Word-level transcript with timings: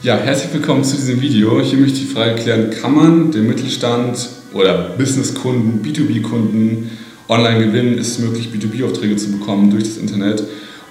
Ja, 0.00 0.16
herzlich 0.16 0.54
willkommen 0.54 0.84
zu 0.84 0.94
diesem 0.94 1.20
Video. 1.20 1.60
Hier 1.60 1.76
möchte 1.76 1.98
ich 1.98 2.06
die 2.06 2.14
Frage 2.14 2.36
klären, 2.36 2.70
kann 2.70 2.94
man 2.94 3.32
den 3.32 3.48
Mittelstand 3.48 4.28
oder 4.54 4.90
Businesskunden, 4.96 5.82
B2B-Kunden 5.82 6.88
online 7.28 7.66
gewinnen? 7.66 7.98
Ist 7.98 8.12
es 8.12 8.18
möglich, 8.20 8.50
B2B-Aufträge 8.54 9.16
zu 9.16 9.32
bekommen 9.32 9.70
durch 9.70 9.82
das 9.82 9.96
Internet? 9.96 10.44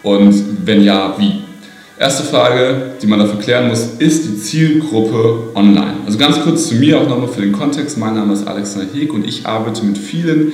Und 0.04 0.36
wenn 0.66 0.84
ja, 0.84 1.16
wie? 1.18 1.36
Erste 1.98 2.24
Frage, 2.24 2.96
die 3.02 3.08
man 3.08 3.20
dafür 3.20 3.40
klären 3.40 3.70
muss, 3.70 3.92
ist 3.98 4.26
die 4.26 4.38
Zielgruppe 4.40 5.52
online? 5.56 5.96
Also 6.06 6.18
ganz 6.18 6.42
kurz 6.42 6.68
zu 6.68 6.76
mir 6.76 7.00
auch 7.00 7.08
nochmal 7.08 7.30
für 7.30 7.42
den 7.42 7.54
Kontext. 7.54 7.98
Mein 7.98 8.16
Name 8.16 8.34
ist 8.34 8.46
Alexander 8.46 8.88
Heg 8.94 9.14
und 9.14 9.26
ich 9.26 9.46
arbeite 9.46 9.86
mit 9.86 9.98
vielen 9.98 10.52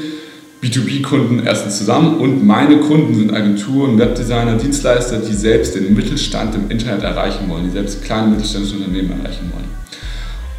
B2B-Kunden 0.64 1.44
erstens 1.46 1.78
zusammen 1.78 2.16
und 2.20 2.46
meine 2.46 2.78
Kunden 2.78 3.14
sind 3.14 3.34
Agenturen, 3.34 4.00
Webdesigner, 4.00 4.56
Dienstleister, 4.56 5.18
die 5.18 5.34
selbst 5.34 5.76
den 5.76 5.94
Mittelstand 5.94 6.56
im 6.56 6.72
Internet 6.72 7.04
erreichen 7.04 7.50
wollen, 7.50 7.66
die 7.66 7.72
selbst 7.72 8.02
kleine 8.02 8.28
mittelständische 8.28 8.78
Unternehmen 8.78 9.12
erreichen 9.12 9.52
wollen. 9.54 9.66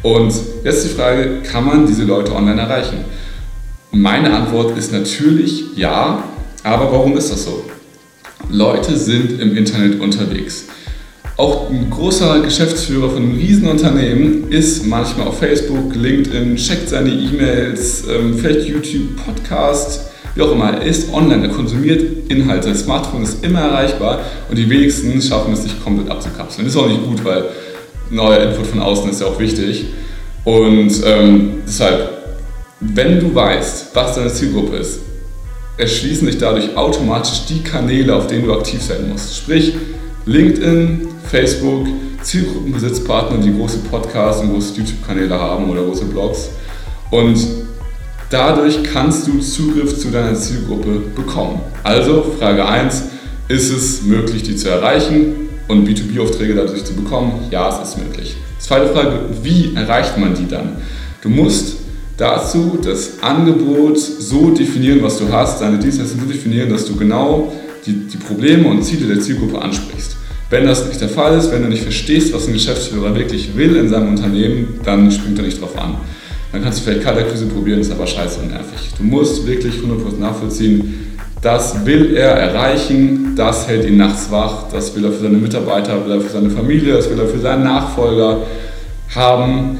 Und 0.03 0.31
jetzt 0.63 0.85
die 0.85 0.89
Frage, 0.89 1.41
kann 1.41 1.65
man 1.65 1.87
diese 1.87 2.03
Leute 2.03 2.35
online 2.35 2.61
erreichen? 2.61 2.97
Meine 3.91 4.31
Antwort 4.31 4.77
ist 4.77 4.91
natürlich 4.91 5.75
ja, 5.75 6.23
aber 6.61 6.91
warum 6.91 7.17
ist 7.17 7.31
das 7.31 7.45
so? 7.45 7.65
Leute 8.51 8.95
sind 8.97 9.41
im 9.41 9.57
Internet 9.57 9.99
unterwegs. 9.99 10.65
Auch 11.37 11.69
ein 11.69 11.89
großer 11.89 12.39
Geschäftsführer 12.39 13.09
von 13.09 13.23
einem 13.23 13.35
Riesenunternehmen 13.35 14.49
ist 14.51 14.85
manchmal 14.85 15.27
auf 15.27 15.39
Facebook, 15.39 15.93
LinkedIn, 15.93 16.55
checkt 16.55 16.87
seine 16.87 17.09
E-Mails, 17.09 18.05
ähm, 18.07 18.37
vielleicht 18.37 18.65
YouTube, 18.69 19.17
Podcast, 19.17 20.11
wie 20.33 20.41
auch 20.43 20.53
immer. 20.53 20.75
Er 20.75 20.83
ist 20.83 21.13
online, 21.13 21.47
er 21.47 21.53
konsumiert 21.53 22.31
Inhalte. 22.31 22.69
Das 22.69 22.81
Smartphone 22.81 23.23
ist 23.23 23.43
immer 23.43 23.59
erreichbar 23.59 24.21
und 24.49 24.57
die 24.57 24.69
wenigsten 24.69 25.21
schaffen 25.21 25.51
es 25.51 25.63
sich 25.63 25.83
komplett 25.83 26.09
abzukapseln. 26.09 26.65
Das 26.65 26.73
ist 26.73 26.81
auch 26.81 26.87
nicht 26.87 27.03
gut, 27.03 27.25
weil 27.25 27.43
neuer 28.11 28.37
Input 28.39 28.67
von 28.67 28.81
außen 28.81 29.09
ist 29.09 29.19
ja 29.19 29.27
auch 29.27 29.39
wichtig. 29.39 29.87
Und 30.45 31.01
ähm, 31.05 31.55
deshalb, 31.67 32.11
wenn 32.79 33.19
du 33.19 33.35
weißt, 33.35 33.87
was 33.93 34.15
deine 34.15 34.31
Zielgruppe 34.31 34.77
ist, 34.77 34.99
erschließen 35.77 36.27
sich 36.27 36.37
dadurch 36.37 36.77
automatisch 36.77 37.45
die 37.49 37.61
Kanäle, 37.61 38.15
auf 38.15 38.27
denen 38.27 38.45
du 38.45 38.53
aktiv 38.53 38.81
sein 38.81 39.09
musst. 39.09 39.35
Sprich, 39.35 39.73
LinkedIn, 40.25 41.09
Facebook, 41.29 41.87
Zielgruppenbesitzpartner, 42.21 43.37
die 43.37 43.53
große 43.55 43.79
Podcasts 43.89 44.41
und 44.41 44.51
große 44.51 44.75
YouTube-Kanäle 44.77 45.39
haben 45.39 45.69
oder 45.69 45.83
große 45.83 46.05
Blogs. 46.05 46.49
Und 47.11 47.37
dadurch 48.29 48.83
kannst 48.83 49.27
du 49.27 49.39
Zugriff 49.39 49.97
zu 49.99 50.09
deiner 50.09 50.35
Zielgruppe 50.35 51.01
bekommen. 51.15 51.61
Also 51.83 52.25
Frage 52.39 52.65
1, 52.65 53.03
ist 53.47 53.71
es 53.71 54.01
möglich, 54.03 54.43
die 54.43 54.55
zu 54.55 54.69
erreichen 54.69 55.49
und 55.67 55.87
B2B-Aufträge 55.87 56.55
dadurch 56.55 56.83
zu 56.83 56.93
bekommen? 56.93 57.47
Ja, 57.51 57.69
es 57.69 57.89
ist 57.89 57.97
möglich. 57.97 58.35
Zweite 58.59 58.91
Frage, 58.93 59.19
wie 59.43 59.75
erreicht 59.75 60.17
man 60.17 60.33
die 60.33 60.47
dann? 60.47 60.77
Du 61.21 61.29
musst 61.29 61.77
dazu 62.17 62.79
das 62.81 63.21
Angebot 63.21 63.99
so 63.99 64.51
definieren, 64.51 65.03
was 65.03 65.17
du 65.17 65.31
hast, 65.31 65.61
deine 65.61 65.77
Dienstleistung 65.77 66.21
so 66.21 66.25
definieren, 66.25 66.69
dass 66.69 66.85
du 66.85 66.95
genau 66.95 67.51
die, 67.85 67.93
die 68.07 68.17
Probleme 68.17 68.67
und 68.67 68.83
Ziele 68.83 69.07
der 69.13 69.21
Zielgruppe 69.21 69.61
ansprichst. 69.61 70.15
Wenn 70.49 70.65
das 70.65 70.87
nicht 70.87 71.01
der 71.01 71.09
Fall 71.09 71.37
ist, 71.37 71.51
wenn 71.51 71.63
du 71.63 71.69
nicht 71.69 71.83
verstehst, 71.83 72.33
was 72.33 72.47
ein 72.47 72.53
Geschäftsführer 72.53 73.15
wirklich 73.15 73.55
will 73.55 73.75
in 73.77 73.89
seinem 73.89 74.09
Unternehmen, 74.09 74.79
dann 74.83 75.11
springt 75.11 75.39
er 75.39 75.45
nicht 75.45 75.59
drauf 75.59 75.77
an. 75.77 75.95
Dann 76.51 76.63
kannst 76.63 76.79
du 76.79 76.83
vielleicht 76.83 77.03
Kaltakquise 77.03 77.47
probieren, 77.47 77.79
ist 77.79 77.91
aber 77.91 78.05
scheiße 78.05 78.39
und 78.41 78.51
nervig. 78.51 78.91
Du 78.97 79.03
musst 79.03 79.45
wirklich 79.45 79.75
100% 79.75 80.19
nachvollziehen, 80.19 81.17
das 81.41 81.85
will 81.85 82.15
er 82.15 82.31
erreichen, 82.31 83.33
das 83.35 83.67
hält 83.67 83.85
ihn 83.85 83.97
nachts 83.97 84.31
wach, 84.31 84.69
das 84.71 84.95
will 84.95 85.05
er 85.05 85.11
für 85.11 85.23
seine 85.23 85.37
Mitarbeiter, 85.37 86.05
will 86.05 86.13
er 86.13 86.21
für 86.21 86.31
seine 86.31 86.49
Familie, 86.49 86.93
das 86.93 87.09
will 87.09 87.19
er 87.19 87.27
für 87.27 87.39
seinen 87.39 87.63
Nachfolger 87.63 88.43
haben. 89.13 89.79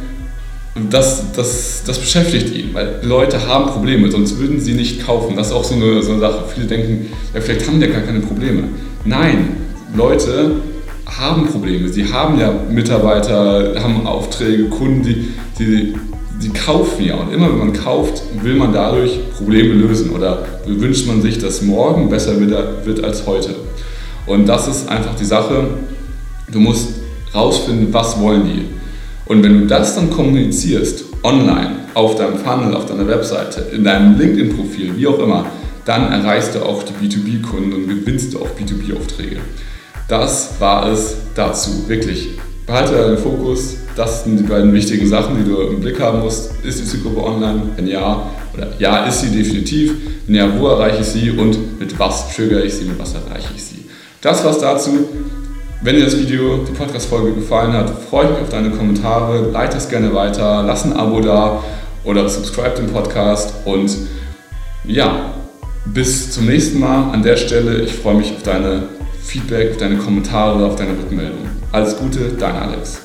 Das, 0.90 1.32
das, 1.32 1.84
das 1.86 1.98
beschäftigt 1.98 2.54
ihn, 2.54 2.74
weil 2.74 3.00
Leute 3.04 3.48
haben 3.48 3.68
Probleme, 3.68 4.12
sonst 4.12 4.38
würden 4.38 4.60
sie 4.60 4.74
nicht 4.74 5.06
kaufen. 5.06 5.38
Das 5.38 5.48
ist 5.48 5.54
auch 5.54 5.64
so 5.64 5.76
eine, 5.76 6.04
so 6.04 6.12
eine 6.12 6.20
Sache. 6.20 6.44
Viele 6.54 6.68
denken, 6.68 7.08
ja, 7.34 7.40
vielleicht 7.40 7.66
haben 7.66 7.80
die 7.80 7.88
gar 7.88 8.02
keine 8.02 8.20
Probleme. 8.20 8.64
Nein, 9.06 9.65
Leute 9.96 10.52
haben 11.06 11.48
Probleme. 11.48 11.88
Sie 11.88 12.12
haben 12.12 12.40
ja 12.40 12.54
Mitarbeiter, 12.70 13.76
haben 13.82 14.06
Aufträge, 14.06 14.66
Kunden, 14.66 15.04
die, 15.04 15.34
die, 15.60 15.96
die 16.42 16.50
kaufen 16.50 17.06
ja. 17.06 17.16
Und 17.16 17.34
immer 17.34 17.50
wenn 17.50 17.60
man 17.60 17.74
kauft, 17.74 18.24
will 18.42 18.56
man 18.56 18.74
dadurch 18.74 19.20
Probleme 19.38 19.74
lösen 19.74 20.10
oder 20.10 20.46
wünscht 20.66 21.08
man 21.08 21.22
sich, 21.22 21.38
dass 21.38 21.62
morgen 21.62 22.10
besser 22.10 22.34
wird 22.40 23.04
als 23.04 23.26
heute. 23.26 23.56
Und 24.26 24.48
das 24.48 24.68
ist 24.68 24.90
einfach 24.90 25.16
die 25.16 25.26
Sache. 25.26 25.68
Du 26.52 26.60
musst 26.60 26.90
rausfinden, 27.34 27.94
was 27.94 28.20
wollen 28.20 28.44
die. 28.46 28.66
Und 29.26 29.44
wenn 29.44 29.62
du 29.62 29.68
das 29.68 29.96
dann 29.96 30.10
kommunizierst, 30.10 31.06
online, 31.24 31.72
auf 31.94 32.16
deinem 32.16 32.38
Funnel, 32.38 32.76
auf 32.76 32.86
deiner 32.86 33.08
Webseite, 33.08 33.62
in 33.74 33.84
deinem 33.84 34.20
LinkedIn-Profil, 34.20 34.96
wie 34.98 35.08
auch 35.08 35.20
immer, 35.20 35.46
dann 35.86 36.12
erreichst 36.12 36.56
du 36.56 36.64
auch 36.64 36.84
die 36.84 36.94
B2B-Kunden 36.94 37.74
und 37.74 37.88
gewinnst 37.88 38.34
du 38.34 38.40
auch 38.40 38.50
B2B-Aufträge. 38.50 39.38
Das 40.08 40.60
war 40.60 40.92
es 40.92 41.16
dazu, 41.34 41.88
wirklich. 41.88 42.38
Behalte 42.68 42.96
deinen 42.96 43.18
Fokus, 43.18 43.78
das 43.96 44.24
sind 44.24 44.38
die 44.38 44.44
beiden 44.44 44.74
wichtigen 44.74 45.08
Sachen, 45.08 45.38
die 45.38 45.50
du 45.50 45.62
im 45.62 45.80
Blick 45.80 46.00
haben 46.00 46.20
musst. 46.20 46.52
Ist 46.64 46.80
die 46.80 46.86
Zielgruppe 46.86 47.24
online? 47.24 47.62
Wenn 47.76 47.88
ja, 47.88 48.30
oder 48.54 48.68
ja, 48.80 49.06
ist 49.06 49.22
sie 49.22 49.30
definitiv. 49.30 49.94
Wenn 50.28 50.36
ja, 50.36 50.60
wo 50.60 50.68
erreiche 50.68 51.02
ich 51.02 51.08
sie 51.08 51.32
und 51.32 51.80
mit 51.80 51.98
was 51.98 52.36
triggere 52.36 52.64
ich 52.64 52.74
sie, 52.74 52.86
mit 52.86 53.00
was 53.00 53.14
erreiche 53.14 53.50
ich 53.56 53.64
sie. 53.64 53.86
Das 54.22 54.44
war's 54.44 54.60
dazu. 54.60 55.08
Wenn 55.82 55.96
dir 55.96 56.06
das 56.06 56.18
Video, 56.18 56.58
die 56.58 56.72
Podcast-Folge 56.72 57.34
gefallen 57.34 57.74
hat, 57.74 57.92
freue 58.10 58.26
ich 58.26 58.32
mich 58.32 58.42
auf 58.42 58.50
deine 58.50 58.72
Kommentare. 58.72 59.52
Leite 59.52 59.78
es 59.78 59.88
gerne 59.88 60.14
weiter, 60.14 60.64
lass 60.66 60.84
ein 60.84 60.94
Abo 60.94 61.22
da 61.22 61.64
oder 62.04 62.28
subscribe 62.28 62.76
den 62.76 62.88
Podcast 62.88 63.54
und 63.66 63.92
ja, 64.84 65.34
bis 65.86 66.32
zum 66.32 66.46
nächsten 66.46 66.80
Mal 66.80 67.12
an 67.12 67.24
der 67.24 67.38
Stelle. 67.38 67.82
Ich 67.82 67.94
freue 67.94 68.16
mich 68.16 68.32
auf 68.32 68.44
deine 68.44 68.95
Feedback, 69.26 69.72
auf 69.72 69.78
deine 69.78 69.98
Kommentare, 69.98 70.64
auf 70.66 70.76
deine 70.76 70.92
Rückmeldung. 70.92 71.50
Alles 71.72 71.98
Gute, 71.98 72.34
dein 72.40 72.56
Alex. 72.56 73.05